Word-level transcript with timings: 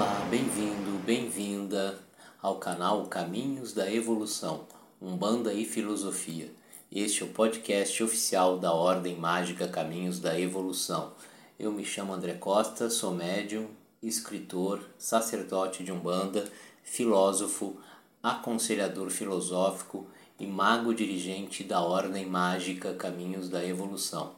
Olá, 0.00 0.26
bem-vindo, 0.30 0.98
bem-vinda 1.04 1.98
ao 2.40 2.56
canal 2.56 3.04
Caminhos 3.04 3.74
da 3.74 3.92
Evolução, 3.92 4.64
Umbanda 4.98 5.52
e 5.52 5.66
Filosofia. 5.66 6.50
Este 6.90 7.22
é 7.22 7.26
o 7.26 7.28
podcast 7.28 8.02
oficial 8.02 8.56
da 8.58 8.72
Ordem 8.72 9.14
Mágica 9.16 9.68
Caminhos 9.68 10.18
da 10.18 10.40
Evolução. 10.40 11.12
Eu 11.58 11.70
me 11.70 11.84
chamo 11.84 12.14
André 12.14 12.32
Costa, 12.32 12.88
sou 12.88 13.12
médium, 13.14 13.66
escritor, 14.02 14.80
sacerdote 14.96 15.84
de 15.84 15.92
Umbanda, 15.92 16.50
filósofo, 16.82 17.76
aconselhador 18.22 19.10
filosófico 19.10 20.06
e 20.38 20.46
mago 20.46 20.94
dirigente 20.94 21.62
da 21.62 21.82
Ordem 21.82 22.24
Mágica 22.24 22.94
Caminhos 22.94 23.50
da 23.50 23.62
Evolução. 23.62 24.32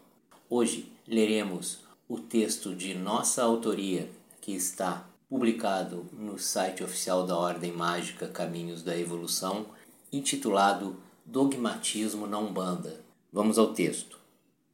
Hoje 0.51 0.91
leremos 1.07 1.79
o 2.09 2.19
texto 2.19 2.75
de 2.75 2.97
nossa 2.97 3.45
autoria 3.45 4.11
que 4.41 4.51
está 4.51 5.07
publicado 5.33 6.05
no 6.13 6.39
site 6.39 6.85
oficial 6.85 7.27
da 7.27 7.35
Ordem 7.35 7.73
Mágica 7.73 8.29
Caminhos 8.29 8.83
da 8.83 8.95
Evolução, 8.95 9.65
intitulado 10.13 10.99
Dogmatismo 11.25 12.27
na 12.27 12.39
Umbanda. 12.39 13.01
Vamos 13.33 13.57
ao 13.57 13.73
texto. 13.73 14.19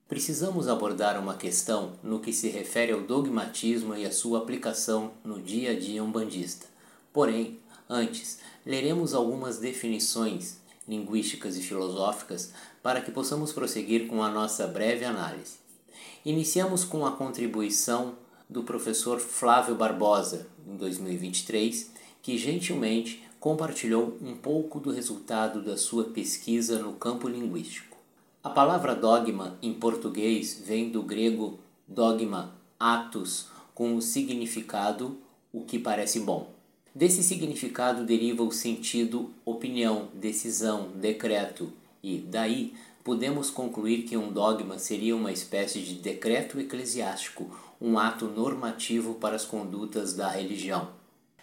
Precisamos 0.09 0.67
abordar 0.67 1.17
uma 1.17 1.35
questão 1.35 1.93
no 2.03 2.19
que 2.19 2.33
se 2.33 2.49
refere 2.49 2.91
ao 2.91 3.03
dogmatismo 3.03 3.95
e 3.95 4.05
a 4.05 4.11
sua 4.11 4.41
aplicação 4.41 5.13
no 5.23 5.41
dia 5.41 5.71
a 5.71 5.79
dia 5.79 6.03
umbandista. 6.03 6.67
Porém, 7.13 7.61
antes, 7.89 8.41
leremos 8.67 9.15
algumas 9.15 9.59
definições 9.59 10.59
linguísticas 10.89 11.57
e 11.57 11.63
filosóficas 11.63 12.53
para 12.83 13.01
que 13.01 13.13
possamos 13.13 13.53
prosseguir 13.53 14.09
com 14.09 14.25
a 14.25 14.29
nossa 14.29 14.67
breve 14.67 15.05
análise. 15.05 15.59
Iniciamos 16.25 16.83
com 16.83 17.07
a 17.07 17.13
contribuição 17.13 18.17
do 18.49 18.63
professor 18.63 19.21
Flávio 19.21 19.75
Barbosa, 19.75 20.47
em 20.67 20.77
2023, 20.77 21.91
que 22.23 22.39
gentilmente 22.39 23.23
compartilhou 23.39 24.17
um 24.21 24.35
pouco 24.35 24.81
do 24.81 24.91
resultado 24.91 25.63
da 25.63 25.77
sua 25.77 26.05
pesquisa 26.05 26.79
no 26.79 26.95
campo 26.95 27.29
linguístico. 27.29 27.97
A 28.43 28.51
palavra 28.51 28.95
dogma 28.95 29.59
em 29.61 29.75
português 29.75 30.63
vem 30.65 30.91
do 30.91 31.03
grego 31.03 31.59
dogma 31.87 32.55
atos, 32.79 33.49
com 33.75 33.95
o 33.95 34.03
significado 34.03 35.19
o 35.53 35.63
que 35.63 35.79
parece 35.79 36.21
bom. 36.21 36.51
Desse 36.95 37.23
significado 37.23 38.05
deriva 38.05 38.43
o 38.43 38.51
sentido 38.51 39.31
opinião, 39.45 40.09
decisão, 40.15 40.89
decreto, 40.95 41.73
e 42.03 42.19
daí 42.19 42.75
podemos 43.05 43.51
concluir 43.51 44.03
que 44.03 44.17
um 44.17 44.33
dogma 44.33 44.79
seria 44.79 45.15
uma 45.15 45.33
espécie 45.33 45.81
de 45.81 45.95
decreto 45.95 46.59
eclesiástico, 46.59 47.51
um 47.81 47.99
ato 47.99 48.27
normativo 48.27 49.15
para 49.15 49.37
as 49.37 49.45
condutas 49.45 50.15
da 50.15 50.29
religião. 50.29 50.89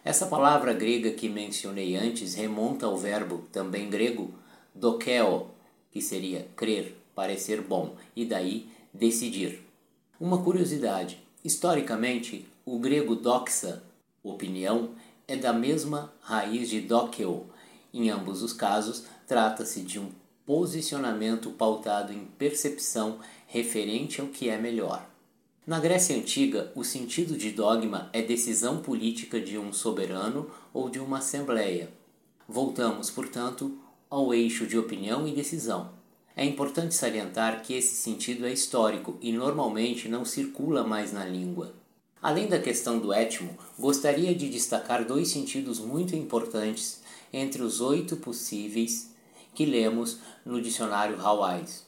Essa 0.04 0.28
palavra 0.28 0.74
grega 0.74 1.12
que 1.12 1.30
mencionei 1.30 1.96
antes 1.96 2.36
remonta 2.36 2.86
ao 2.86 2.98
verbo, 2.98 3.48
também 3.52 3.90
grego, 3.90 4.34
dokeo, 4.74 5.48
que 5.90 6.02
seria 6.02 6.48
crer, 6.56 6.96
parecer 7.16 7.62
bom, 7.62 7.96
e 8.16 8.26
daí 8.26 8.70
decidir. 8.94 9.66
Uma 10.20 10.44
curiosidade: 10.44 11.24
historicamente, 11.44 12.46
o 12.66 12.78
grego 12.78 13.16
doxa, 13.16 13.82
opinião, 14.22 14.92
é 15.28 15.36
da 15.36 15.54
mesma 15.54 16.14
raiz 16.22 16.70
de 16.70 16.82
dokeo. 16.82 17.48
Em 17.94 18.10
ambos 18.10 18.44
os 18.44 18.54
casos, 18.54 19.06
trata-se 19.26 19.82
de 19.82 20.00
um 20.00 20.12
posicionamento 20.46 21.50
pautado 21.52 22.14
em 22.14 22.26
percepção 22.38 23.20
referente 23.48 24.22
ao 24.22 24.28
que 24.28 24.50
é 24.50 24.58
melhor. 24.58 25.15
Na 25.68 25.80
Grécia 25.80 26.16
Antiga, 26.16 26.72
o 26.76 26.84
sentido 26.84 27.36
de 27.36 27.50
dogma 27.50 28.08
é 28.14 28.22
decisão 28.22 28.84
política 28.84 29.42
de 29.42 29.58
um 29.58 29.74
soberano 29.74 30.48
ou 30.72 30.92
de 30.92 31.00
uma 31.00 31.18
assembleia. 31.18 31.92
Voltamos, 32.48 33.10
portanto, 33.10 33.76
ao 34.08 34.32
eixo 34.32 34.68
de 34.68 34.78
opinião 34.78 35.28
e 35.28 35.34
decisão. 35.34 35.90
É 36.36 36.46
importante 36.46 36.94
salientar 36.94 37.64
que 37.64 37.74
esse 37.74 37.96
sentido 37.96 38.46
é 38.46 38.54
histórico 38.54 39.18
e 39.20 39.32
normalmente 39.32 40.08
não 40.08 40.24
circula 40.24 40.84
mais 40.84 41.12
na 41.12 41.26
língua. 41.26 41.74
Além 42.22 42.48
da 42.48 42.60
questão 42.60 43.00
do 43.00 43.12
étimo, 43.12 43.58
gostaria 43.80 44.36
de 44.36 44.48
destacar 44.48 45.04
dois 45.04 45.30
sentidos 45.30 45.80
muito 45.80 46.16
importantes 46.16 47.02
entre 47.34 47.64
os 47.64 47.82
oito 47.82 48.18
possíveis 48.18 49.10
que 49.56 49.66
lemos 49.66 50.20
no 50.46 50.62
dicionário 50.62 51.20
Hawaiis. 51.20 51.88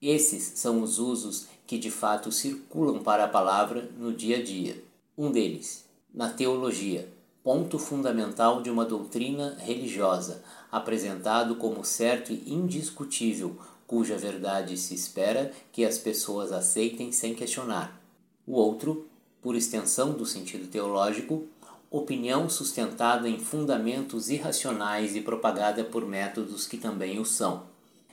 Esses 0.00 0.52
são 0.60 0.80
os 0.80 1.00
usos 1.00 1.48
que 1.66 1.78
de 1.78 1.90
fato 1.90 2.30
circulam 2.30 3.02
para 3.02 3.24
a 3.24 3.28
palavra 3.28 3.90
no 3.98 4.12
dia 4.12 4.38
a 4.38 4.42
dia. 4.42 4.82
Um 5.16 5.32
deles, 5.32 5.84
na 6.14 6.30
teologia, 6.30 7.08
ponto 7.42 7.78
fundamental 7.78 8.62
de 8.62 8.70
uma 8.70 8.84
doutrina 8.84 9.56
religiosa, 9.58 10.42
apresentado 10.70 11.56
como 11.56 11.84
certo 11.84 12.32
e 12.32 12.52
indiscutível, 12.52 13.56
cuja 13.86 14.16
verdade 14.16 14.76
se 14.76 14.94
espera 14.94 15.52
que 15.72 15.84
as 15.84 15.96
pessoas 15.96 16.52
aceitem 16.52 17.12
sem 17.12 17.34
questionar. 17.34 18.00
O 18.46 18.54
outro, 18.54 19.06
por 19.40 19.54
extensão 19.54 20.12
do 20.12 20.26
sentido 20.26 20.66
teológico, 20.66 21.46
opinião 21.90 22.48
sustentada 22.48 23.28
em 23.28 23.38
fundamentos 23.38 24.28
irracionais 24.28 25.14
e 25.14 25.20
propagada 25.20 25.84
por 25.84 26.04
métodos 26.04 26.66
que 26.66 26.76
também 26.76 27.18
o 27.18 27.24
são. 27.24 27.64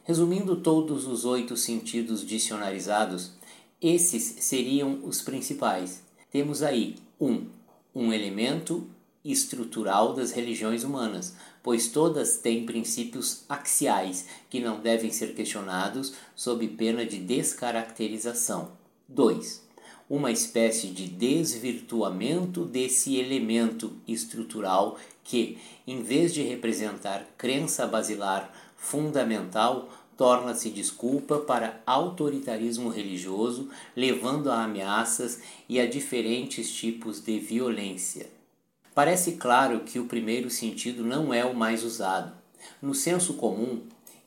Resumindo 0.04 0.58
todos 0.58 1.08
os 1.08 1.26
oito 1.26 1.56
sentidos 1.58 2.26
dicionarizados, 2.26 3.32
esses 3.84 4.36
seriam 4.40 5.02
os 5.04 5.22
principais. 5.22 6.02
Temos 6.32 6.64
aí 6.64 6.96
um, 7.20 7.46
um 7.94 8.14
elemento 8.14 8.88
estrutural 9.26 10.14
das 10.14 10.32
religiões 10.32 10.86
humanas, 10.86 11.36
pois 11.62 11.90
todas 11.90 12.38
têm 12.38 12.66
princípios 12.66 13.44
axiais 13.48 14.26
que 14.50 14.62
não 14.62 14.80
devem 14.80 15.12
ser 15.12 15.36
questionados 15.36 16.14
sob 16.34 16.66
pena 16.70 17.06
de 17.06 17.20
descaracterização. 17.20 18.72
2. 19.08 19.62
Uma 20.10 20.32
espécie 20.32 20.88
de 20.88 21.08
desvirtuamento 21.08 22.66
desse 22.66 23.18
elemento 23.18 23.94
estrutural 24.08 24.98
que, 25.24 25.58
em 25.86 26.02
vez 26.02 26.34
de 26.34 26.42
representar 26.42 27.26
crença 27.38 27.86
basilar 27.88 28.52
fundamental, 28.76 29.90
torna-se 30.18 30.70
desculpa 30.70 31.40
para 31.40 31.82
autoritarismo 31.86 32.90
religioso, 32.90 33.70
levando 33.96 34.52
a 34.52 34.64
ameaças 34.64 35.42
e 35.68 35.80
a 35.80 35.86
diferentes 35.86 36.72
tipos 36.74 37.20
de 37.20 37.40
violência. 37.40 38.30
Parece 38.94 39.34
claro 39.34 39.80
que 39.82 39.98
o 40.00 40.06
primeiro 40.06 40.50
sentido 40.50 41.04
não 41.04 41.34
é 41.34 41.44
o 41.44 41.56
mais 41.56 41.84
usado. 41.84 42.34
No 42.82 42.94
senso 42.94 43.34
comum, 43.34 43.82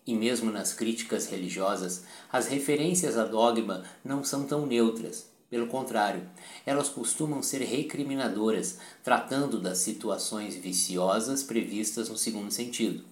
e 0.06 0.14
mesmo 0.14 0.50
nas 0.50 0.72
críticas 0.72 1.26
religiosas, 1.26 2.04
as 2.32 2.46
referências 2.46 3.16
a 3.16 3.24
dogma 3.24 3.84
não 4.04 4.24
são 4.24 4.44
tão 4.44 4.66
neutras. 4.66 5.26
Pelo 5.48 5.68
contrário, 5.68 6.22
elas 6.64 6.88
costumam 6.88 7.42
ser 7.42 7.60
recriminadoras, 7.62 8.78
tratando 9.04 9.60
das 9.60 9.78
situações 9.78 10.56
viciosas 10.56 11.42
previstas 11.42 12.08
no 12.08 12.16
segundo 12.16 12.50
sentido. 12.50 13.04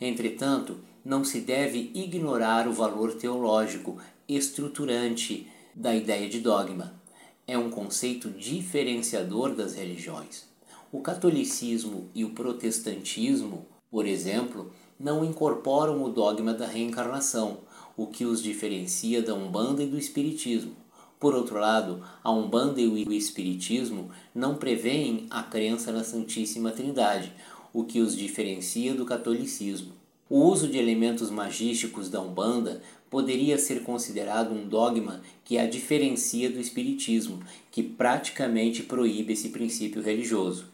Entretanto, 0.00 0.78
não 1.06 1.22
se 1.22 1.40
deve 1.40 1.92
ignorar 1.94 2.66
o 2.66 2.72
valor 2.72 3.14
teológico 3.14 3.96
estruturante 4.28 5.46
da 5.72 5.94
ideia 5.94 6.28
de 6.28 6.40
dogma. 6.40 7.00
É 7.46 7.56
um 7.56 7.70
conceito 7.70 8.28
diferenciador 8.28 9.54
das 9.54 9.76
religiões. 9.76 10.46
O 10.90 11.00
catolicismo 11.00 12.10
e 12.12 12.24
o 12.24 12.30
protestantismo, 12.30 13.66
por 13.88 14.04
exemplo, 14.04 14.72
não 14.98 15.24
incorporam 15.24 16.02
o 16.02 16.08
dogma 16.08 16.52
da 16.52 16.66
reencarnação, 16.66 17.58
o 17.96 18.08
que 18.08 18.24
os 18.24 18.42
diferencia 18.42 19.22
da 19.22 19.32
Umbanda 19.32 19.84
e 19.84 19.86
do 19.86 19.96
Espiritismo. 19.96 20.74
Por 21.20 21.36
outro 21.36 21.60
lado, 21.60 22.04
a 22.20 22.32
Umbanda 22.32 22.80
e 22.80 22.88
o 22.88 23.12
Espiritismo 23.12 24.10
não 24.34 24.56
preveem 24.56 25.28
a 25.30 25.44
crença 25.44 25.92
na 25.92 26.02
Santíssima 26.02 26.72
Trindade, 26.72 27.32
o 27.72 27.84
que 27.84 28.00
os 28.00 28.16
diferencia 28.16 28.92
do 28.92 29.04
catolicismo. 29.04 30.04
O 30.28 30.40
uso 30.40 30.66
de 30.66 30.76
elementos 30.76 31.30
magísticos 31.30 32.08
da 32.08 32.20
Umbanda 32.20 32.82
poderia 33.08 33.56
ser 33.56 33.84
considerado 33.84 34.52
um 34.52 34.68
dogma 34.68 35.22
que 35.44 35.56
a 35.56 35.68
diferencia 35.68 36.50
do 36.50 36.58
Espiritismo, 36.58 37.40
que 37.70 37.80
praticamente 37.80 38.82
proíbe 38.82 39.34
esse 39.34 39.50
princípio 39.50 40.02
religioso. 40.02 40.66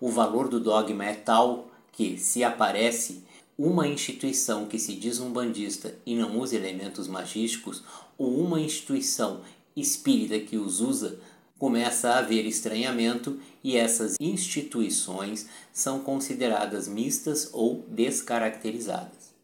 O 0.00 0.08
valor 0.08 0.48
do 0.48 0.60
dogma 0.60 1.04
é 1.04 1.14
tal 1.14 1.68
que, 1.92 2.16
se 2.16 2.44
aparece 2.44 3.24
uma 3.58 3.88
instituição 3.88 4.66
que 4.66 4.78
se 4.78 4.94
diz 4.94 5.18
umbandista 5.18 5.94
e 6.06 6.14
não 6.14 6.38
usa 6.38 6.54
elementos 6.54 7.08
magísticos, 7.08 7.82
ou 8.16 8.40
uma 8.40 8.60
instituição 8.60 9.40
espírita 9.76 10.38
que 10.38 10.56
os 10.56 10.80
usa, 10.80 11.18
começa 11.60 12.08
a 12.08 12.18
haver 12.20 12.46
estranhamento 12.46 13.38
e 13.62 13.76
essas 13.76 14.16
instituições 14.18 15.46
são 15.70 16.00
consideradas 16.00 16.88
mistas 16.88 17.50
ou 17.52 17.84
descaracterizadas. 17.86 19.34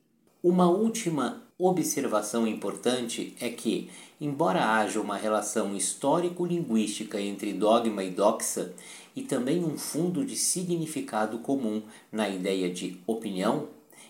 Uma 0.43 0.67
última 0.67 1.43
observação 1.59 2.47
importante 2.47 3.37
é 3.39 3.51
que, 3.51 3.91
embora 4.19 4.65
haja 4.65 4.99
uma 4.99 5.19
relação 5.19 5.77
histórico-linguística 5.77 7.21
entre 7.21 7.53
dogma 7.53 8.03
e 8.03 8.11
doxa, 8.11 8.73
e 9.15 9.21
também 9.21 9.63
um 9.63 9.77
fundo 9.77 10.25
de 10.25 10.37
significado 10.37 11.41
comum 11.41 11.83
na 12.11 12.31
ideia 12.31 12.71
de 12.73 12.99
opinião, 13.07 13.69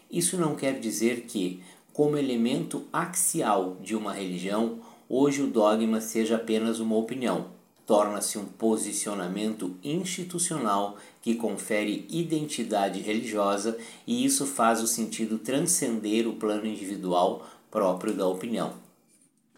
isso 0.09 0.37
não 0.37 0.55
quer 0.55 0.79
dizer 0.79 1.23
que, 1.23 1.61
como 1.93 2.17
elemento 2.17 2.85
axial 2.93 3.77
de 3.81 3.97
uma 3.97 4.13
religião, 4.13 4.79
hoje 5.09 5.43
o 5.43 5.49
dogma 5.49 6.01
seja 6.01 6.37
apenas 6.37 6.79
uma 6.79 6.97
opinião. 6.97 7.56
Torna-se 7.87 8.37
um 8.37 8.45
posicionamento 8.45 9.77
institucional 9.83 10.99
que 11.23 11.37
confere 11.37 12.05
identidade 12.11 13.01
religiosa 13.01 13.79
e 14.07 14.25
isso 14.25 14.45
faz 14.45 14.83
o 14.83 14.87
sentido 14.87 15.39
transcender 15.39 16.29
o 16.29 16.35
plano 16.35 16.67
individual 16.67 17.47
próprio 17.71 18.13
da 18.13 18.27
opinião. 18.27 18.75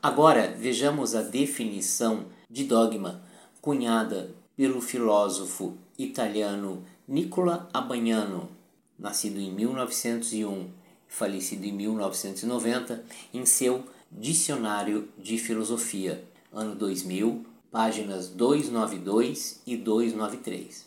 Agora 0.02 0.54
vejamos 0.56 1.14
a 1.14 1.22
definição 1.22 2.26
de 2.48 2.64
dogma 2.64 3.22
cunhada 3.60 4.30
pelo 4.54 4.80
filósofo 4.80 5.76
italiano 5.98 6.84
Nicola 7.08 7.68
Abagnano, 7.72 8.48
nascido 8.98 9.40
em 9.40 9.50
1901 9.50 10.78
falecido 11.08 11.64
em 11.64 11.72
1990, 11.72 13.02
em 13.32 13.44
seu 13.44 13.84
Dicionário 14.10 15.08
de 15.18 15.36
Filosofia, 15.36 16.24
ano 16.52 16.74
2000, 16.74 17.44
páginas 17.70 18.28
292 18.28 19.60
e 19.66 19.76
293. 19.76 20.86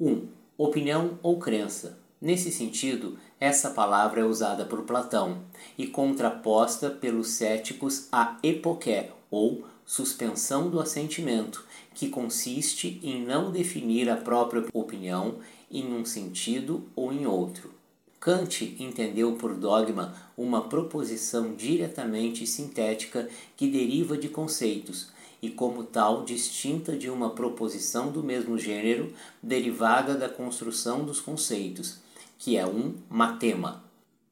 1. 0.00 0.28
Opinião 0.56 1.18
ou 1.22 1.38
crença. 1.38 1.98
Nesse 2.20 2.52
sentido, 2.52 3.18
essa 3.40 3.70
palavra 3.70 4.20
é 4.20 4.24
usada 4.24 4.64
por 4.64 4.82
Platão 4.82 5.38
e 5.76 5.86
contraposta 5.86 6.90
pelos 6.90 7.28
céticos 7.30 8.06
a 8.12 8.38
epoqué, 8.42 9.10
ou 9.30 9.64
suspensão 9.84 10.68
do 10.70 10.78
assentimento, 10.78 11.64
que 11.94 12.08
consiste 12.08 13.00
em 13.02 13.22
não 13.24 13.50
definir 13.50 14.08
a 14.08 14.16
própria 14.16 14.64
opinião 14.72 15.36
em 15.70 15.92
um 15.92 16.04
sentido 16.04 16.84
ou 16.94 17.12
em 17.12 17.26
outro. 17.26 17.72
Kant 18.20 18.76
entendeu 18.78 19.32
por 19.32 19.54
dogma 19.54 20.14
uma 20.36 20.68
proposição 20.68 21.54
diretamente 21.54 22.46
sintética 22.46 23.28
que 23.56 23.66
deriva 23.66 24.16
de 24.16 24.28
conceitos 24.28 25.08
e, 25.42 25.50
como 25.50 25.84
tal, 25.84 26.24
distinta 26.24 26.96
de 26.96 27.08
uma 27.08 27.30
proposição 27.30 28.10
do 28.10 28.22
mesmo 28.22 28.58
gênero 28.58 29.12
derivada 29.42 30.14
da 30.14 30.28
construção 30.28 31.04
dos 31.04 31.20
conceitos, 31.20 31.98
que 32.38 32.56
é 32.56 32.66
um 32.66 32.94
matema. 33.08 33.84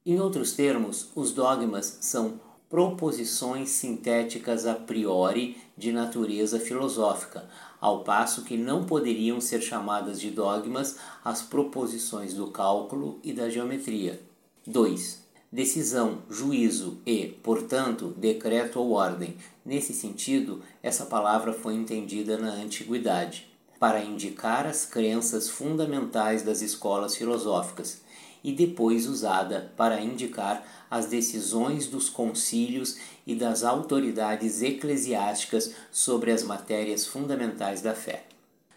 Em 0.05 0.19
outros 0.19 0.53
termos, 0.53 1.09
os 1.15 1.31
dogmas 1.31 1.97
são 2.01 2.39
proposições 2.69 3.69
sintéticas 3.69 4.65
a 4.65 4.75
priori 4.75 5.57
de 5.75 5.91
natureza 5.91 6.59
filosófica, 6.59 7.49
ao 7.81 8.03
passo 8.03 8.43
que 8.43 8.55
não 8.55 8.85
poderiam 8.85 9.41
ser 9.41 9.61
chamadas 9.61 10.19
de 10.19 10.29
dogmas 10.29 10.97
as 11.23 11.41
proposições 11.41 12.33
do 12.33 12.47
cálculo 12.47 13.19
e 13.23 13.33
da 13.33 13.49
geometria. 13.49 14.21
2. 14.67 15.28
Decisão, 15.51 16.19
juízo 16.29 16.99
e, 17.03 17.25
portanto, 17.25 18.13
decreto 18.15 18.79
ou 18.79 18.91
ordem. 18.91 19.35
Nesse 19.65 19.93
sentido, 19.93 20.61
essa 20.83 21.07
palavra 21.07 21.53
foi 21.53 21.73
entendida 21.73 22.37
na 22.37 22.51
antiguidade 22.51 23.49
para 23.79 24.03
indicar 24.03 24.67
as 24.67 24.85
crenças 24.85 25.49
fundamentais 25.49 26.43
das 26.43 26.61
escolas 26.61 27.15
filosóficas 27.15 28.01
e 28.43 28.51
depois 28.51 29.07
usada 29.07 29.73
para 29.75 29.99
indicar 29.99 30.63
as 30.87 31.07
decisões 31.07 31.87
dos 31.87 32.09
concílios 32.09 32.97
e 33.25 33.33
das 33.33 33.63
autoridades 33.63 34.61
eclesiásticas 34.61 35.73
sobre 35.91 36.31
as 36.31 36.43
matérias 36.43 37.07
fundamentais 37.07 37.81
da 37.81 37.95
fé. 37.95 38.25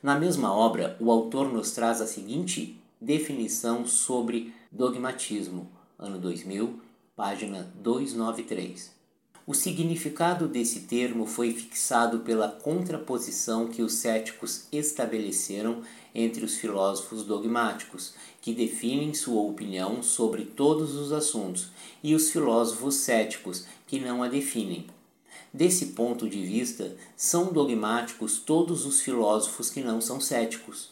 Na 0.03 0.19
mesma 0.19 0.55
obra, 0.55 0.97
o 0.99 1.11
autor 1.11 1.53
nos 1.53 1.73
traz 1.73 2.01
a 2.01 2.07
seguinte 2.07 2.81
definição 2.99 3.87
sobre 3.87 4.55
dogmatismo, 4.71 5.71
ano 6.03 6.19
2000, 6.19 6.81
página 7.15 7.73
293. 7.77 8.91
O 9.47 9.55
significado 9.55 10.49
desse 10.49 10.81
termo 10.81 11.27
foi 11.27 11.53
fixado 11.53 12.21
pela 12.21 12.49
contraposição 12.49 13.69
que 13.69 13.83
os 13.83 13.95
céticos 13.95 14.67
estabeleceram 14.73 15.83
entre 16.15 16.45
os 16.45 16.57
filósofos 16.57 17.25
dogmáticos, 17.25 18.15
que 18.41 18.53
definem 18.53 19.15
sua 19.15 19.43
opinião 19.43 20.03
sobre 20.03 20.45
todos 20.45 20.95
os 20.95 21.13
assuntos, 21.13 21.71
e 22.03 22.15
os 22.15 22.31
filósofos 22.31 22.97
céticos, 22.97 23.65
que 23.87 24.01
não 24.01 24.23
a 24.23 24.29
definem. 24.29 24.87
Desse 25.55 25.87
ponto 25.87 26.29
de 26.29 26.45
vista, 26.45 26.97
são 27.17 27.53
dogmáticos 27.53 28.39
todos 28.39 28.87
os 28.87 29.01
filósofos 29.01 29.71
que 29.71 29.83
não 29.83 30.01
são 30.01 30.21
céticos. 30.21 30.92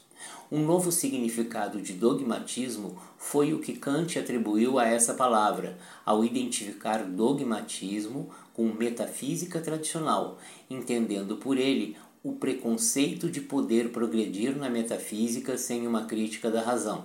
Um 0.53 0.65
novo 0.65 0.91
significado 0.91 1.81
de 1.81 1.93
dogmatismo 1.93 3.01
foi 3.17 3.55
o 3.55 3.61
que 3.61 3.75
Kant 3.75 4.19
atribuiu 4.19 4.81
a 4.81 4.85
essa 4.85 5.15
palavra, 5.15 5.79
ao 6.05 6.25
identificar 6.25 7.05
dogmatismo 7.05 8.31
com 8.53 8.65
metafísica 8.73 9.61
tradicional, 9.61 10.39
entendendo 10.69 11.37
por 11.37 11.57
ele 11.57 11.97
o 12.25 12.33
preconceito 12.33 13.31
de 13.31 13.41
poder 13.41 13.93
progredir 13.93 14.57
na 14.57 14.69
metafísica 14.69 15.57
sem 15.57 15.87
uma 15.87 16.07
crítica 16.07 16.51
da 16.51 16.61
razão. 16.61 17.05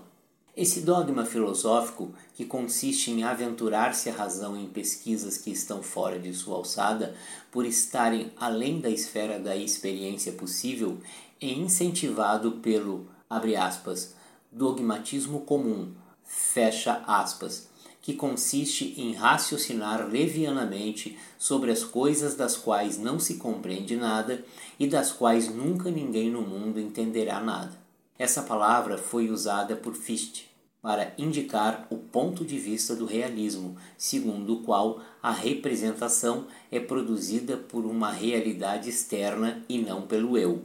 Esse 0.58 0.82
dogma 0.82 1.24
filosófico, 1.24 2.16
que 2.34 2.46
consiste 2.46 3.12
em 3.12 3.24
aventurar-se 3.24 4.10
a 4.10 4.14
razão 4.14 4.58
em 4.58 4.66
pesquisas 4.66 5.38
que 5.38 5.52
estão 5.52 5.84
fora 5.84 6.18
de 6.18 6.34
sua 6.34 6.56
alçada, 6.56 7.14
por 7.52 7.64
estarem 7.64 8.32
além 8.38 8.80
da 8.80 8.90
esfera 8.90 9.38
da 9.38 9.56
experiência 9.56 10.32
possível, 10.32 10.98
é 11.40 11.48
incentivado 11.48 12.54
pelo 12.54 13.14
abre 13.30 13.56
aspas, 13.56 14.16
dogmatismo 14.52 15.42
comum, 15.42 15.94
fecha 16.24 17.04
aspas, 17.08 17.70
que 18.02 18.14
consiste 18.14 18.94
em 19.02 19.14
raciocinar 19.14 20.08
levianamente 20.08 21.18
sobre 21.38 21.72
as 21.72 21.84
coisas 21.84 22.36
das 22.36 22.56
quais 22.56 22.98
não 22.98 23.20
se 23.20 23.38
compreende 23.38 23.96
nada 23.96 24.46
e 24.80 24.86
das 24.86 25.12
quais 25.12 25.50
nunca 25.50 25.90
ninguém 25.90 26.30
no 26.30 26.42
mundo 26.42 26.80
entenderá 26.80 27.40
nada. 27.40 27.76
Essa 28.18 28.44
palavra 28.44 28.98
foi 28.98 29.30
usada 29.30 29.76
por 29.76 29.96
Fichte 29.96 30.56
para 30.86 31.16
indicar 31.18 31.88
o 31.90 31.98
ponto 31.98 32.46
de 32.46 32.60
vista 32.60 32.96
do 32.96 33.08
realismo, 33.08 33.76
segundo 33.98 34.54
o 34.54 34.62
qual 34.62 35.02
a 35.20 35.32
representação 35.32 36.46
é 36.72 36.80
produzida 36.80 37.58
por 37.58 37.86
uma 37.86 38.12
realidade 38.12 38.88
externa 38.88 39.66
e 39.68 39.80
não 39.80 40.04
pelo 40.04 40.38
eu. 40.38 40.62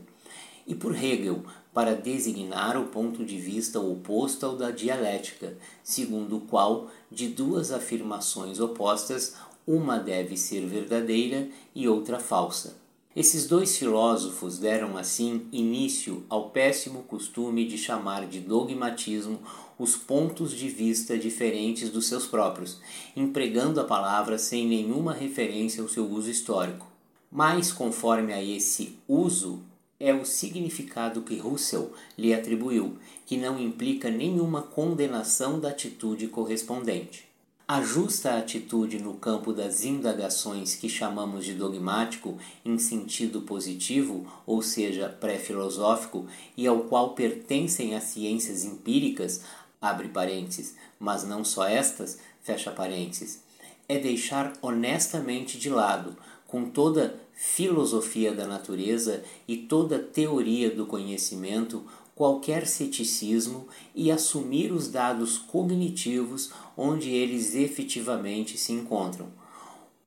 E 0.66 0.74
por 0.74 0.94
Hegel, 0.94 1.42
para 1.72 1.94
designar 1.94 2.76
o 2.76 2.86
ponto 2.86 3.24
de 3.24 3.38
vista 3.38 3.80
oposto 3.80 4.44
ao 4.46 4.56
da 4.56 4.70
dialética, 4.70 5.56
segundo 5.82 6.38
o 6.38 6.40
qual, 6.40 6.90
de 7.10 7.28
duas 7.28 7.70
afirmações 7.70 8.60
opostas, 8.60 9.36
uma 9.66 9.98
deve 9.98 10.36
ser 10.36 10.66
verdadeira 10.66 11.48
e 11.74 11.86
outra 11.86 12.18
falsa. 12.18 12.80
Esses 13.14 13.46
dois 13.46 13.76
filósofos 13.76 14.58
deram 14.58 14.96
assim 14.96 15.48
início 15.50 16.24
ao 16.28 16.50
péssimo 16.50 17.02
costume 17.02 17.66
de 17.66 17.76
chamar 17.76 18.26
de 18.26 18.38
dogmatismo 18.38 19.40
os 19.76 19.96
pontos 19.96 20.52
de 20.52 20.68
vista 20.68 21.18
diferentes 21.18 21.90
dos 21.90 22.06
seus 22.06 22.26
próprios, 22.26 22.80
empregando 23.16 23.80
a 23.80 23.84
palavra 23.84 24.38
sem 24.38 24.66
nenhuma 24.66 25.12
referência 25.12 25.82
ao 25.82 25.88
seu 25.88 26.08
uso 26.08 26.30
histórico. 26.30 26.86
Mas, 27.32 27.72
conforme 27.72 28.32
a 28.32 28.42
esse 28.42 28.98
uso, 29.08 29.60
é 30.00 30.14
o 30.14 30.24
significado 30.24 31.20
que 31.20 31.36
Russell 31.36 31.92
lhe 32.16 32.32
atribuiu, 32.32 32.96
que 33.26 33.36
não 33.36 33.60
implica 33.60 34.10
nenhuma 34.10 34.62
condenação 34.62 35.60
da 35.60 35.68
atitude 35.68 36.26
correspondente. 36.26 37.28
A 37.68 37.82
justa 37.82 38.36
atitude 38.36 38.98
no 38.98 39.14
campo 39.14 39.52
das 39.52 39.84
indagações 39.84 40.74
que 40.74 40.88
chamamos 40.88 41.44
de 41.44 41.54
dogmático 41.54 42.36
em 42.64 42.76
sentido 42.78 43.42
positivo, 43.42 44.26
ou 44.44 44.60
seja, 44.60 45.08
pré-filosófico, 45.08 46.26
e 46.56 46.66
ao 46.66 46.80
qual 46.80 47.14
pertencem 47.14 47.94
as 47.94 48.04
ciências 48.04 48.64
empíricas, 48.64 49.42
abre 49.80 50.08
parênteses, 50.08 50.74
mas 50.98 51.22
não 51.22 51.44
só 51.44 51.68
estas, 51.68 52.18
fecha 52.42 52.72
parênteses, 52.72 53.40
é 53.88 53.98
deixar 53.98 54.52
honestamente 54.62 55.58
de 55.58 55.68
lado, 55.68 56.16
com 56.50 56.68
toda 56.68 57.14
filosofia 57.32 58.34
da 58.34 58.44
natureza 58.44 59.22
e 59.46 59.56
toda 59.56 60.00
teoria 60.00 60.68
do 60.68 60.84
conhecimento 60.84 61.84
qualquer 62.12 62.66
ceticismo 62.66 63.68
e 63.94 64.10
assumir 64.10 64.72
os 64.72 64.88
dados 64.88 65.38
cognitivos 65.38 66.50
onde 66.76 67.08
eles 67.08 67.54
efetivamente 67.54 68.58
se 68.58 68.72
encontram. 68.72 69.28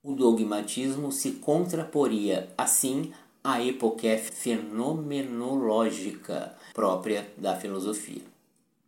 O 0.03 0.13
dogmatismo 0.13 1.13
se 1.13 1.31
contraporia, 1.31 2.49
assim, 2.57 3.13
à 3.41 3.63
epoqué 3.63 4.17
fenomenológica 4.17 6.53
própria 6.73 7.31
da 7.37 7.55
filosofia. 7.55 8.23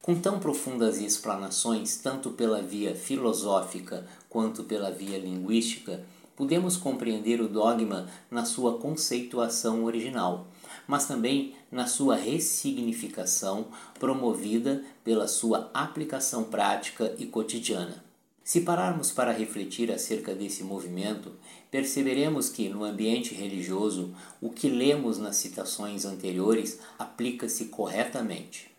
Com 0.01 0.13
tão 0.13 0.39
profundas 0.39 0.97
explanações, 0.97 1.95
tanto 1.97 2.31
pela 2.31 2.62
via 2.62 2.93
filosófica 2.93 4.05
quanto 4.29 4.65
pela 4.65 4.91
via 4.91 5.17
linguística, 5.17 6.03
podemos 6.36 6.77
compreender 6.77 7.42
o 7.42 7.48
dogma 7.48 8.08
na 8.30 8.46
sua 8.46 8.77
conceituação 8.77 9.84
original, 9.86 10.48
mas 10.88 11.08
também 11.08 11.54
na 11.72 11.88
sua 11.88 12.15
ressignificação 12.15 13.68
promovida 14.00 14.84
pela 15.04 15.27
sua 15.27 15.70
aplicação 15.74 16.44
prática 16.44 17.13
e 17.18 17.25
cotidiana. 17.25 18.04
Se 18.44 18.62
pararmos 18.62 19.12
para 19.12 19.32
refletir 19.32 19.92
acerca 19.92 20.36
desse 20.36 20.63
movimento, 20.63 21.32
perceberemos 21.72 22.48
que, 22.48 22.70
no 22.70 22.84
ambiente 22.84 23.34
religioso, 23.34 24.13
o 24.39 24.51
que 24.51 24.70
lemos 24.70 25.18
nas 25.18 25.38
citações 25.38 26.06
anteriores 26.06 26.80
aplica-se 27.00 27.65
corretamente. 27.65 28.70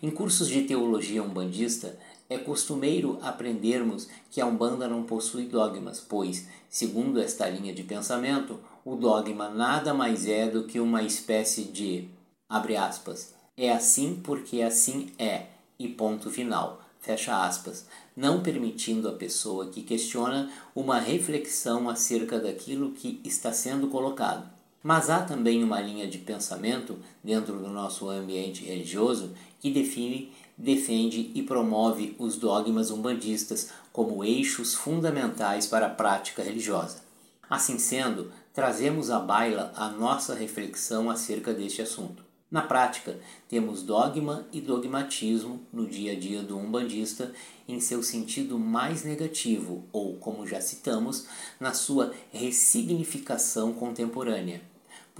Em 0.00 0.10
cursos 0.10 0.46
de 0.48 0.62
teologia 0.62 1.22
umbandista, 1.24 1.98
é 2.30 2.38
costumeiro 2.38 3.18
aprendermos 3.20 4.08
que 4.30 4.40
a 4.40 4.46
Umbanda 4.46 4.86
não 4.86 5.02
possui 5.02 5.46
dogmas, 5.46 6.00
pois, 6.00 6.46
segundo 6.68 7.20
esta 7.20 7.48
linha 7.48 7.74
de 7.74 7.82
pensamento, 7.82 8.60
o 8.84 8.94
dogma 8.94 9.48
nada 9.48 9.92
mais 9.92 10.26
é 10.26 10.48
do 10.48 10.62
que 10.62 10.78
uma 10.78 11.02
espécie 11.02 11.64
de, 11.64 12.08
abre 12.48 12.76
aspas, 12.76 13.34
é 13.56 13.70
assim 13.72 14.20
porque 14.22 14.62
assim 14.62 15.10
é, 15.18 15.46
e 15.76 15.88
ponto 15.88 16.30
final, 16.30 16.80
fecha 17.00 17.44
aspas, 17.44 17.86
não 18.16 18.42
permitindo 18.42 19.08
à 19.08 19.12
pessoa 19.12 19.66
que 19.66 19.82
questiona 19.82 20.50
uma 20.74 21.00
reflexão 21.00 21.90
acerca 21.90 22.38
daquilo 22.38 22.92
que 22.92 23.20
está 23.24 23.52
sendo 23.52 23.88
colocado. 23.88 24.48
Mas 24.82 25.10
há 25.10 25.22
também 25.22 25.62
uma 25.62 25.80
linha 25.80 26.06
de 26.06 26.18
pensamento 26.18 26.98
dentro 27.22 27.58
do 27.58 27.68
nosso 27.68 28.08
ambiente 28.08 28.64
religioso 28.64 29.32
que 29.58 29.70
define, 29.70 30.32
defende 30.60 31.30
e 31.34 31.42
promove 31.42 32.14
os 32.18 32.36
dogmas 32.36 32.90
umbandistas 32.90 33.70
como 33.92 34.22
eixos 34.22 34.74
fundamentais 34.74 35.66
para 35.66 35.86
a 35.86 35.90
prática 35.90 36.42
religiosa. 36.42 36.98
Assim 37.48 37.78
sendo, 37.78 38.30
trazemos 38.52 39.10
à 39.10 39.18
baila 39.18 39.72
a 39.74 39.88
nossa 39.88 40.34
reflexão 40.34 41.10
acerca 41.10 41.52
deste 41.52 41.82
assunto. 41.82 42.22
Na 42.50 42.62
prática, 42.62 43.18
temos 43.48 43.82
dogma 43.82 44.46
e 44.52 44.60
dogmatismo 44.60 45.60
no 45.72 45.86
dia 45.86 46.12
a 46.12 46.18
dia 46.18 46.42
do 46.42 46.58
umbandista 46.58 47.32
em 47.68 47.80
seu 47.80 48.02
sentido 48.02 48.58
mais 48.58 49.04
negativo, 49.04 49.84
ou, 49.92 50.16
como 50.16 50.46
já 50.46 50.60
citamos, 50.60 51.26
na 51.60 51.72
sua 51.72 52.12
ressignificação 52.32 53.72
contemporânea. 53.72 54.60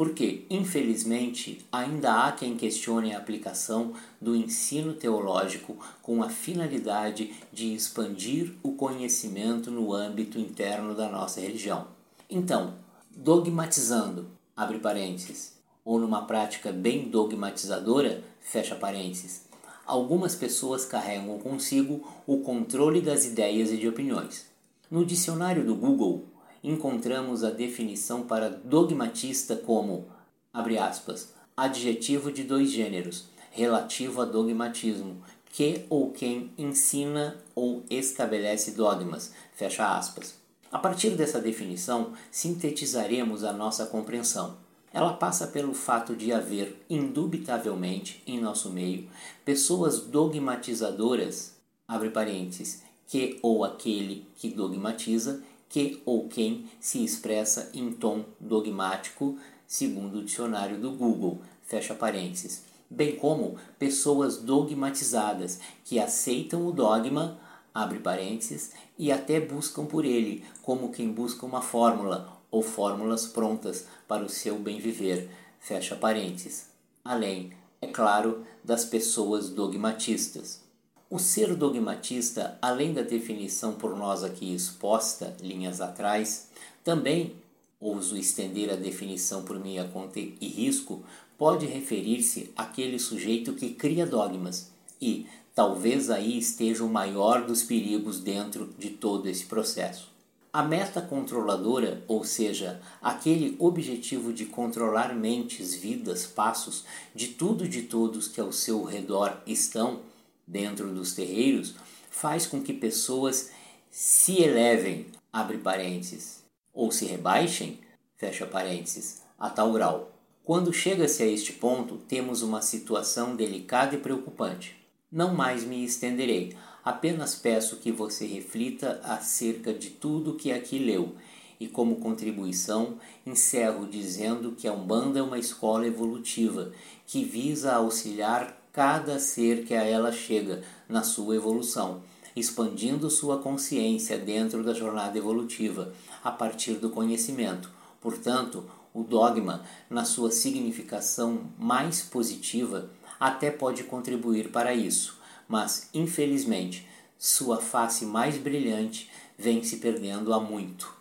Porque, 0.00 0.47
infelizmente, 0.49 1.62
ainda 1.71 2.25
há 2.25 2.33
quem 2.33 2.57
questione 2.57 3.14
a 3.14 3.19
aplicação 3.19 3.92
do 4.19 4.35
ensino 4.35 4.95
teológico 4.95 5.76
com 6.00 6.23
a 6.23 6.30
finalidade 6.30 7.35
de 7.52 7.75
expandir 7.75 8.54
o 8.62 8.73
conhecimento 8.73 9.71
no 9.71 9.92
âmbito 9.92 10.38
interno 10.38 10.95
da 10.95 11.07
nossa 11.11 11.42
religião. 11.42 11.88
Então, 12.30 12.76
dogmatizando, 13.14 14.30
abre 14.57 14.78
parênteses, 14.78 15.52
ou 15.85 15.99
numa 15.99 16.23
prática 16.23 16.73
bem 16.73 17.11
dogmatizadora, 17.11 18.25
fecha 18.40 18.75
parênteses, 18.75 19.45
algumas 19.85 20.35
pessoas 20.35 20.87
carregam 20.87 21.38
consigo 21.38 22.09
o 22.26 22.38
controle 22.38 23.02
das 23.02 23.26
ideias 23.26 23.71
e 23.71 23.76
de 23.76 23.87
opiniões. 23.87 24.47
No 24.90 25.04
dicionário 25.04 25.62
do 25.62 25.75
Google, 25.75 26.25
encontramos 26.62 27.43
a 27.43 27.50
definição 27.50 28.23
para 28.23 28.49
dogmatista 28.49 29.57
como, 29.57 30.07
abre 30.52 30.79
aspas, 30.79 31.33
adjetivo 31.57 32.31
de 32.31 32.43
dois 32.43 32.71
gêneros, 32.71 33.29
relativo 33.50 34.21
a 34.21 34.25
dogmatismo, 34.25 35.23
que 35.52 35.85
ou 35.90 36.11
quem 36.11 36.50
ensina 36.57 37.37
ou 37.55 37.83
estabelece 37.90 38.73
dogmas, 38.73 39.33
fecha 39.52 39.97
aspas. 39.97 40.35
A 40.71 40.79
partir 40.79 41.11
dessa 41.11 41.40
definição, 41.40 42.12
sintetizaremos 42.31 43.43
a 43.43 43.52
nossa 43.52 43.87
compreensão. 43.87 44.57
Ela 44.93 45.12
passa 45.12 45.47
pelo 45.49 45.75
fato 45.75 46.14
de 46.14 46.33
haver, 46.33 46.85
indubitavelmente, 46.88 48.23
em 48.26 48.40
nosso 48.40 48.71
meio, 48.71 49.09
pessoas 49.45 50.00
dogmatizadoras, 50.00 51.57
abre 51.87 52.11
parênteses, 52.11 52.83
que 53.07 53.38
ou 53.43 53.64
aquele 53.64 54.26
que 54.37 54.49
dogmatiza, 54.49 55.43
que 55.71 56.03
ou 56.05 56.29
quem 56.29 56.69
se 56.79 57.03
expressa 57.03 57.71
em 57.73 57.93
tom 57.93 58.25
dogmático, 58.39 59.39
segundo 59.67 60.19
o 60.19 60.25
dicionário 60.25 60.79
do 60.79 60.91
Google, 60.91 61.41
fecha 61.62 61.95
parênteses, 61.95 62.65
bem 62.91 63.15
como 63.15 63.57
pessoas 63.79 64.37
dogmatizadas 64.39 65.61
que 65.85 66.00
aceitam 66.00 66.67
o 66.67 66.73
dogma, 66.73 67.39
abre 67.73 68.00
parênteses, 68.00 68.73
e 68.99 69.12
até 69.12 69.41
buscam 69.41 69.87
por 69.87 70.05
ele, 70.05 70.45
como 70.61 70.91
quem 70.91 71.11
busca 71.11 71.47
uma 71.47 71.62
fórmula 71.62 72.37
ou 72.50 72.62
fórmulas 72.62 73.29
prontas 73.29 73.87
para 74.09 74.25
o 74.25 74.29
seu 74.29 74.59
bem 74.59 74.81
viver, 74.81 75.31
fecha 75.61 75.95
parênteses. 75.95 76.69
Além, 77.05 77.53
é 77.81 77.87
claro, 77.87 78.45
das 78.65 78.85
pessoas 78.85 79.49
dogmatistas. 79.49 80.69
O 81.12 81.19
ser 81.19 81.57
dogmatista, 81.57 82.57
além 82.62 82.95
da 82.95 83.02
definição 83.02 83.73
por 83.73 83.97
nós 83.97 84.23
aqui 84.23 84.55
exposta 84.55 85.35
linhas 85.40 85.81
atrás, 85.81 86.47
também, 86.85 87.35
ouso 87.81 88.17
estender 88.17 88.71
a 88.71 88.76
definição 88.76 89.43
por 89.43 89.59
minha 89.59 89.88
conta 89.88 90.21
e 90.21 90.47
risco, 90.47 91.02
pode 91.37 91.67
referir-se 91.67 92.52
àquele 92.55 92.97
sujeito 92.97 93.55
que 93.55 93.71
cria 93.71 94.07
dogmas 94.07 94.71
e 95.02 95.26
talvez 95.52 96.11
aí 96.11 96.38
esteja 96.38 96.85
o 96.85 96.88
maior 96.88 97.45
dos 97.45 97.64
perigos 97.64 98.21
dentro 98.21 98.73
de 98.79 98.90
todo 98.90 99.29
esse 99.29 99.47
processo. 99.47 100.09
A 100.52 100.62
meta 100.62 101.02
controladora, 101.02 102.05
ou 102.07 102.23
seja, 102.23 102.81
aquele 103.02 103.57
objetivo 103.59 104.33
de 104.33 104.45
controlar 104.45 105.12
mentes, 105.12 105.75
vidas, 105.75 106.25
passos 106.25 106.85
de 107.12 107.29
tudo 107.29 107.64
e 107.64 107.69
de 107.69 107.83
todos 107.83 108.29
que 108.29 108.40
ao 108.40 108.52
seu 108.52 108.85
redor 108.85 109.37
estão 109.45 110.09
dentro 110.50 110.92
dos 110.92 111.14
terreiros, 111.14 111.76
faz 112.11 112.47
com 112.47 112.61
que 112.61 112.73
pessoas 112.73 113.50
se 113.90 114.42
elevem, 114.42 115.07
abre 115.33 115.59
parênteses, 115.59 116.45
ou 116.75 116.90
se 116.90 117.04
rebaixem, 117.07 117.78
fecha 118.16 118.47
parênteses, 118.47 119.23
a 119.38 119.49
tal 119.49 119.73
grau. 119.73 120.12
Quando 120.45 120.73
chega-se 120.73 121.23
a 121.23 121.26
este 121.26 121.52
ponto, 121.52 121.97
temos 122.09 122.42
uma 122.42 122.61
situação 122.61 123.37
delicada 123.37 123.95
e 123.95 123.99
preocupante. 123.99 124.76
Não 125.11 125.35
mais 125.35 125.64
me 125.64 125.85
estenderei, 125.85 126.57
apenas 126.85 127.35
peço 127.35 127.76
que 127.76 127.92
você 127.92 128.26
reflita 128.26 129.00
acerca 129.04 129.73
de 129.73 129.90
tudo 129.90 130.35
que 130.35 130.50
aqui 130.50 130.78
leu 130.78 131.14
e, 131.59 131.69
como 131.69 131.97
contribuição, 131.97 132.99
encerro 133.25 133.87
dizendo 133.87 134.52
que 134.52 134.66
a 134.66 134.73
Umbanda 134.73 135.19
é 135.19 135.23
uma 135.23 135.38
escola 135.38 135.87
evolutiva 135.87 136.73
que 137.07 137.23
visa 137.23 137.75
auxiliar 137.75 138.60
cada 138.73 139.19
ser 139.19 139.65
que 139.65 139.75
a 139.75 139.83
ela 139.83 140.12
chega 140.12 140.62
na 140.89 141.03
sua 141.03 141.37
evolução, 141.37 142.03
expandindo 142.35 143.11
sua 143.11 143.39
consciência 143.39 144.19
dentro 144.19 144.62
da 144.62 144.73
jornada 144.73 145.19
evolutiva 145.19 145.93
a 146.23 146.31
partir 146.31 146.75
do 146.75 146.91
conhecimento. 146.91 147.71
Portanto, 148.00 148.65
o 148.95 149.03
dogma, 149.03 149.62
na 149.89 150.05
sua 150.05 150.31
significação 150.31 151.50
mais 151.59 152.03
positiva, 152.03 152.91
até 153.19 153.50
pode 153.50 153.85
contribuir 153.85 154.50
para 154.50 154.75
isso, 154.75 155.19
mas 155.49 155.89
infelizmente 155.93 156.89
sua 157.19 157.59
face 157.59 158.07
mais 158.07 158.39
brilhante 158.39 159.11
vem 159.39 159.62
se 159.62 159.77
perdendo 159.77 160.33
há 160.33 160.41
muito. 160.41 160.95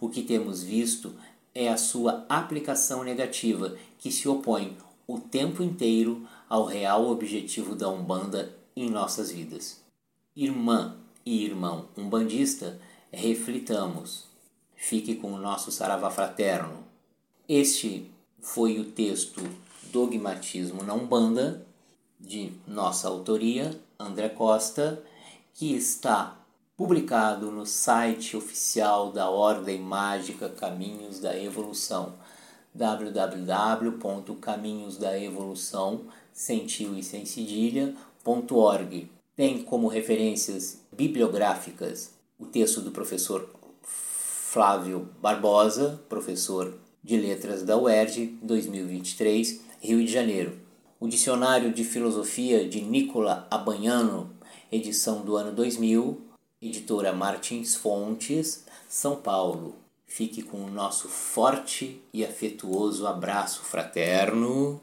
O 0.00 0.08
que 0.08 0.22
temos 0.22 0.62
visto 0.62 1.12
é 1.54 1.68
a 1.68 1.76
sua 1.76 2.24
aplicação 2.28 3.02
negativa, 3.02 3.76
que 3.98 4.12
se 4.12 4.28
opõe 4.28 4.76
o 5.06 5.18
tempo 5.18 5.62
inteiro 5.62 6.26
ao 6.54 6.64
real 6.64 7.10
objetivo 7.10 7.74
da 7.74 7.88
Umbanda 7.88 8.54
em 8.76 8.88
nossas 8.88 9.32
vidas. 9.32 9.80
Irmã 10.36 10.96
e 11.26 11.44
irmão 11.44 11.86
umbandista, 11.98 12.78
reflitamos. 13.10 14.26
Fique 14.76 15.16
com 15.16 15.32
o 15.32 15.36
nosso 15.36 15.72
saravá 15.72 16.12
fraterno. 16.12 16.84
Este 17.48 18.08
foi 18.40 18.78
o 18.78 18.84
texto 18.84 19.40
Dogmatismo 19.90 20.84
na 20.84 20.94
Umbanda, 20.94 21.66
de 22.20 22.52
nossa 22.68 23.08
autoria, 23.08 23.76
André 23.98 24.28
Costa, 24.28 25.02
que 25.54 25.74
está 25.74 26.36
publicado 26.76 27.50
no 27.50 27.66
site 27.66 28.36
oficial 28.36 29.10
da 29.10 29.28
Ordem 29.28 29.80
Mágica 29.80 30.48
Caminhos 30.48 31.18
da 31.18 31.36
Evolução, 31.36 32.14
sentiu 36.34 36.98
e 36.98 37.02
sem 37.02 37.24
cedilha.org. 37.24 39.08
Tem 39.36 39.62
como 39.62 39.86
referências 39.86 40.80
bibliográficas 40.92 42.12
o 42.38 42.44
texto 42.44 42.80
do 42.80 42.90
professor 42.90 43.48
Flávio 43.82 45.08
Barbosa, 45.22 46.02
professor 46.08 46.74
de 47.02 47.16
Letras 47.16 47.62
da 47.62 47.76
UERJ, 47.76 48.38
2023, 48.42 49.60
Rio 49.80 50.04
de 50.04 50.12
Janeiro. 50.12 50.58
O 50.98 51.08
Dicionário 51.08 51.72
de 51.72 51.84
Filosofia 51.84 52.68
de 52.68 52.80
Nicola 52.80 53.46
Abanhano, 53.50 54.30
edição 54.70 55.22
do 55.22 55.36
ano 55.36 55.52
2000, 55.52 56.20
editora 56.60 57.12
Martins 57.12 57.74
Fontes, 57.74 58.64
São 58.88 59.16
Paulo. 59.16 59.76
Fique 60.06 60.42
com 60.42 60.64
o 60.64 60.70
nosso 60.70 61.08
forte 61.08 62.00
e 62.12 62.24
afetuoso 62.24 63.06
abraço 63.06 63.62
fraterno. 63.62 64.80